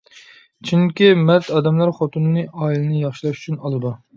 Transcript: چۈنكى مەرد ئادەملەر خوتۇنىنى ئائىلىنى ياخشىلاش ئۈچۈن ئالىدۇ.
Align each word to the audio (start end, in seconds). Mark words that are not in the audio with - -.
چۈنكى 0.69 1.09
مەرد 1.27 1.51
ئادەملەر 1.57 1.93
خوتۇنىنى 1.99 2.47
ئائىلىنى 2.49 3.05
ياخشىلاش 3.07 3.41
ئۈچۈن 3.43 3.61
ئالىدۇ. 3.63 3.95